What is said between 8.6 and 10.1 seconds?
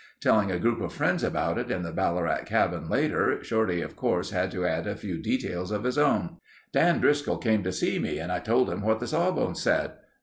him what the sawbones said.